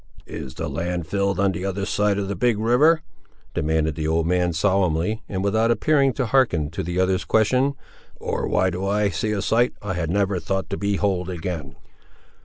[0.25, 3.03] "Is the land filled on the other side of the Big River?"
[3.53, 7.75] demanded the old man, solemnly, and without appearing to hearken to the other's question;
[8.15, 11.75] "or why do I see a sight, I had never thought to behold again?"